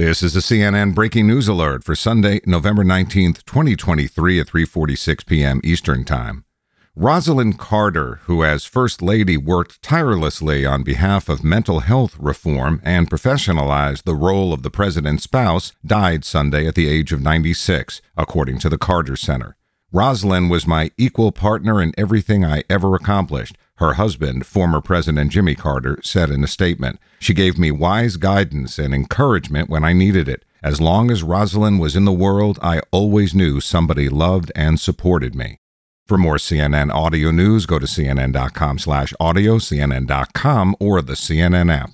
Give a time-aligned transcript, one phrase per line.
[0.00, 5.60] This is a CNN breaking news alert for Sunday, November 19th, 2023 at 3:46 p.m.
[5.62, 6.46] Eastern Time.
[6.96, 13.10] Rosalynn Carter, who as First Lady worked tirelessly on behalf of mental health reform and
[13.10, 18.58] professionalized the role of the president's spouse, died Sunday at the age of 96, according
[18.60, 19.54] to the Carter Center.
[19.92, 25.54] Rosalynn was my equal partner in everything I ever accomplished, her husband, former President Jimmy
[25.54, 27.00] Carter, said in a statement.
[27.18, 30.44] She gave me wise guidance and encouragement when I needed it.
[30.62, 35.34] As long as Rosalynn was in the world, I always knew somebody loved and supported
[35.34, 35.56] me.
[36.06, 41.92] For more CNN audio news, go to cnn.com slash audio, cnn.com, or the CNN app.